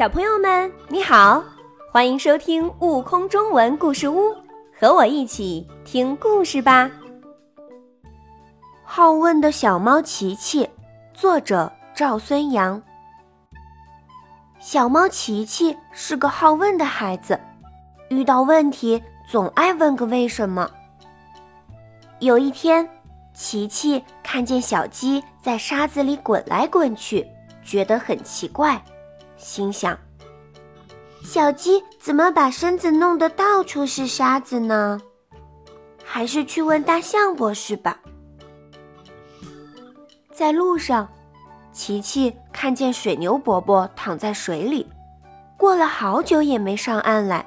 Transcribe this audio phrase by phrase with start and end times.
[0.00, 1.44] 小朋友们，你好，
[1.92, 4.30] 欢迎收听《悟空中文故事屋》，
[4.74, 6.90] 和我一起听故事吧。
[8.82, 10.66] 好问的小猫琪琪，
[11.12, 12.82] 作者赵孙阳。
[14.58, 17.38] 小猫琪琪是个好问的孩子，
[18.08, 20.70] 遇到问题总爱问个为什么。
[22.20, 22.88] 有一天，
[23.34, 27.28] 琪琪看见小鸡在沙子里滚来滚去，
[27.62, 28.82] 觉得很奇怪。
[29.40, 29.98] 心想：
[31.24, 35.00] 小鸡怎么把身子弄得到处是沙子呢？
[36.04, 37.98] 还是去问大象博士吧。
[40.30, 41.08] 在路上，
[41.72, 44.86] 琪琪看见水牛伯伯躺在水里，
[45.56, 47.46] 过了好久也没上岸来。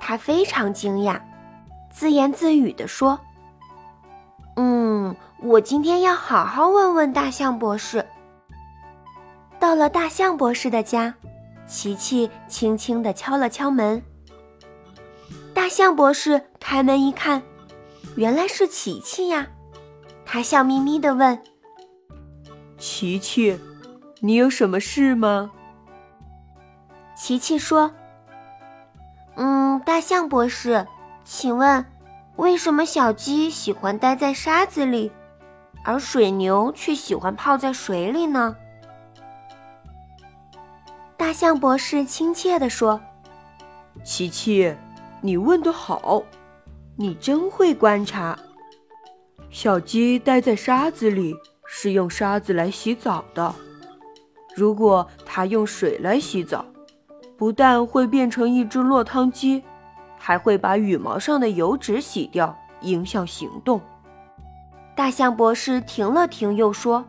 [0.00, 1.20] 他非常惊讶，
[1.90, 3.18] 自言自语地说
[4.56, 8.04] ：“嗯，我今天要好好问问大象博士。”
[9.64, 11.14] 到了大象博士的家，
[11.66, 14.02] 琪琪轻轻地敲了敲门。
[15.54, 17.42] 大象博士开门一看，
[18.14, 19.46] 原来是琪琪呀。
[20.26, 21.40] 他笑眯眯地问
[22.76, 23.58] ：“琪琪，
[24.20, 25.50] 你有什么事吗？”
[27.16, 27.90] 琪琪说
[29.36, 30.86] ：“嗯，大象博士，
[31.24, 31.86] 请问，
[32.36, 35.10] 为什么小鸡喜欢待在沙子里，
[35.86, 38.56] 而水牛却喜欢泡在水里呢？”
[41.24, 43.00] 大象博士亲切地说
[44.04, 44.76] ：“琪琪，
[45.22, 46.22] 你问得好，
[46.96, 48.38] 你真会观察。
[49.48, 51.34] 小鸡待在沙子里
[51.66, 53.54] 是用沙子来洗澡的。
[54.54, 56.62] 如果它用水来洗澡，
[57.38, 59.64] 不但会变成一只落汤鸡，
[60.18, 63.80] 还会把羽毛上的油脂洗掉，影响行动。”
[64.94, 67.02] 大象博士停了停，又说：“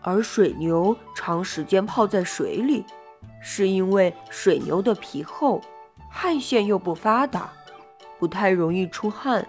[0.00, 2.84] 而水牛长时间泡在水里。”
[3.40, 5.60] 是因为水牛的皮厚，
[6.10, 7.50] 汗腺又不发达，
[8.18, 9.46] 不太容易出汗，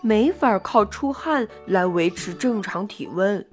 [0.00, 3.44] 没法靠出汗来维持正常体温，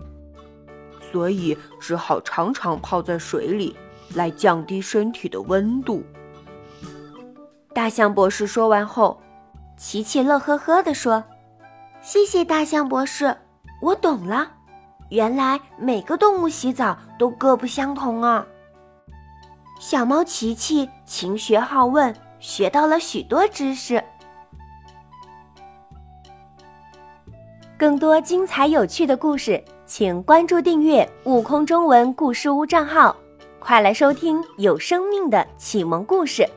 [1.11, 3.75] 所以只好常常泡在水里，
[4.15, 6.03] 来降低身体的温度。
[7.73, 9.19] 大象博士说完后，
[9.77, 11.23] 琪琪乐呵呵地说
[12.01, 13.35] ：“谢谢大象博士，
[13.81, 14.51] 我懂了，
[15.09, 18.45] 原来每个动物洗澡都各不相同啊。”
[19.85, 24.01] 小猫琪琪勤学好问，学到了许多知识。
[27.77, 33.13] 更多精彩有趣的故事，请关注订阅“悟空中文故事屋”账号，
[33.59, 36.47] 快来收听有生命的启蒙故事。